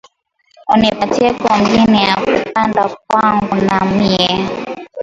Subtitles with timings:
[0.73, 4.27] Uni patieko minji yaku panda kwangu na miye